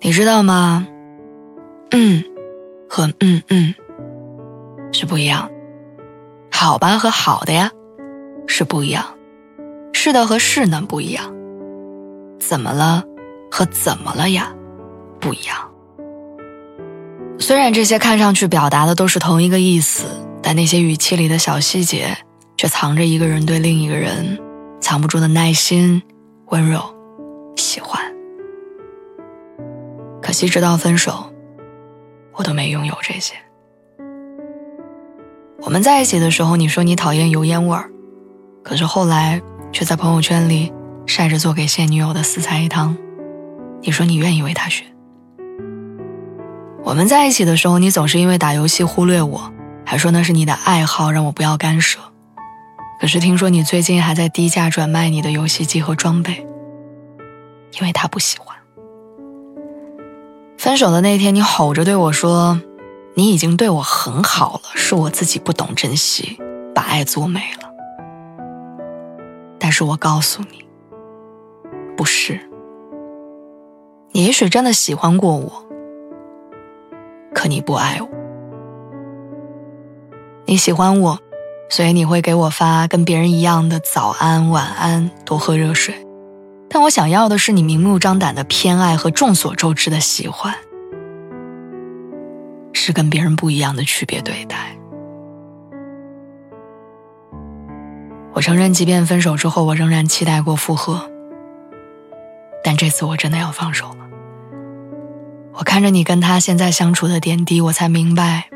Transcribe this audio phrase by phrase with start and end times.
[0.00, 0.86] 你知道吗？
[1.90, 2.22] 嗯，
[2.88, 3.74] 和嗯嗯
[4.92, 5.50] 是不一样。
[6.50, 7.70] 好吧和好的呀
[8.46, 9.04] 是不一样。
[9.92, 11.34] 是的和是呢不一样。
[12.38, 13.02] 怎么了
[13.50, 14.52] 和怎么了呀
[15.20, 15.56] 不一样。
[17.40, 20.04] 虽然这些看上去表达的都是同一个意思，
[20.42, 22.16] 但那些语气里的小细节，
[22.56, 24.38] 却藏着一个人对另一个人
[24.80, 26.02] 藏不住的耐心、
[26.46, 26.80] 温柔、
[30.38, 31.32] 惜，直到分手，
[32.32, 33.34] 我都没拥有这些。
[35.62, 37.90] 我们在一起的时候，你说你讨厌油烟味儿，
[38.62, 40.72] 可是后来却在朋友圈里
[41.06, 42.96] 晒着做给现女友的四菜一汤。
[43.82, 44.86] 你说你愿意为他选。
[46.84, 49.52] 我们在一起的时候，你总是因为打游戏忽略我，
[49.84, 51.98] 还说那是你的爱好，让我不要干涉。
[53.00, 56.46] 可是听说你最近还在低价转卖你的游戏机和装备，
[57.80, 58.56] 因为他不喜欢。
[60.68, 62.60] 分手的那天，你吼着对我说
[63.16, 66.38] ：“你已经对我很好了，是我自己不懂珍惜，
[66.74, 67.70] 把爱做没了。”
[69.58, 70.62] 但是我告诉你，
[71.96, 72.38] 不是。
[74.12, 75.50] 你也许真的喜欢过我，
[77.34, 78.08] 可你不爱我。
[80.44, 81.18] 你喜欢我，
[81.70, 85.94] 所以你会给我发跟别人一样的早安、晚安，多喝热水。
[86.70, 90.54] 但我想要的是你明目张胆的偏爱和众所周知的喜欢，
[92.72, 94.76] 是跟别人不一样的区别对待。
[98.34, 101.10] 我承认，即便分手之后，我仍然期待过复合，
[102.62, 104.06] 但这次我真的要放手了。
[105.54, 108.48] 我看着你跟他现在相处的点滴，我才明白，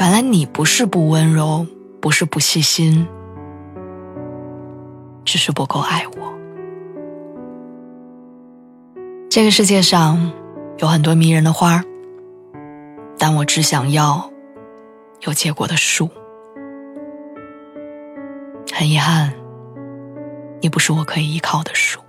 [0.00, 1.64] 原来你不是不温柔，
[2.00, 3.06] 不是不细心。
[5.24, 6.32] 只是不够爱我。
[9.30, 10.32] 这个世界上
[10.78, 11.84] 有很多迷人的花儿，
[13.18, 14.30] 但我只想要
[15.20, 16.10] 有结果的树。
[18.74, 19.32] 很遗憾，
[20.60, 22.00] 你不是我可以依靠的树。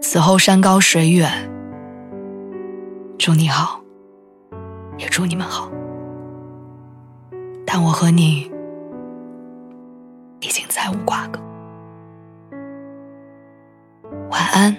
[0.00, 1.30] 此后山高水远，
[3.18, 3.80] 祝你好，
[4.96, 5.70] 也祝你们好。
[7.66, 8.50] 但我和你。
[10.40, 11.40] 已经再无瓜葛。
[14.30, 14.76] 晚安，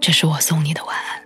[0.00, 1.19] 这是我送你的晚安。